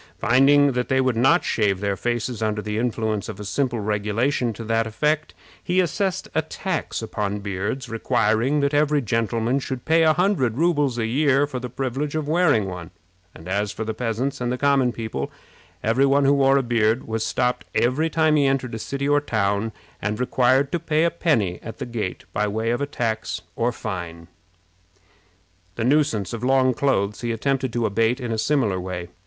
Finding 0.19 0.71
that 0.71 0.89
they 0.89 0.99
would 0.99 1.15
not 1.15 1.43
shave 1.43 1.79
their 1.79 1.95
faces 1.95 2.41
under 2.41 2.59
the 2.59 2.79
influence 2.79 3.29
of 3.29 3.39
a 3.39 3.45
simple 3.45 3.79
regulation 3.79 4.51
to 4.53 4.63
that 4.63 4.87
effect, 4.87 5.35
he 5.63 5.79
assessed 5.79 6.27
a 6.33 6.41
tax 6.41 7.03
upon 7.03 7.37
beards, 7.41 7.87
requiring 7.87 8.61
that 8.61 8.73
every 8.73 8.99
gentleman 9.03 9.59
should 9.59 9.85
pay 9.85 10.01
a 10.01 10.13
hundred 10.13 10.57
rubles 10.57 10.97
a 10.97 11.05
year 11.05 11.45
for 11.45 11.59
the 11.59 11.69
privilege 11.69 12.15
of 12.15 12.27
wearing 12.27 12.65
one; 12.67 12.89
and 13.35 13.47
as 13.47 13.71
for 13.71 13.83
the 13.85 13.93
peasants 13.93 14.41
and 14.41 14.59
common 14.59 14.91
people, 14.91 15.29
every 15.83 16.07
one 16.07 16.25
who 16.25 16.33
wore 16.33 16.57
a 16.57 16.63
beard 16.63 17.07
was 17.07 17.23
stopped 17.23 17.65
every 17.75 18.09
time 18.09 18.35
he 18.37 18.47
entered 18.47 18.73
a 18.73 18.79
city 18.79 19.07
or 19.07 19.21
town, 19.21 19.71
and 20.01 20.19
required 20.19 20.71
to 20.71 20.79
pay 20.79 21.03
a 21.03 21.11
penny 21.11 21.59
at 21.61 21.77
the 21.77 21.85
gate 21.85 22.23
by 22.33 22.47
way 22.47 22.71
of 22.71 22.89
tax 22.89 23.43
or 23.55 23.71
fine. 23.71 24.27
The 25.75 25.83
nuisance 25.83 26.33
of 26.33 26.43
long 26.43 26.73
clothes 26.73 27.21
he 27.21 27.31
attempted 27.31 27.71
to 27.73 27.85
abate 27.85 28.19
in 28.19 28.31
a 28.31 28.39
similar 28.39 28.79
way. 28.79 29.09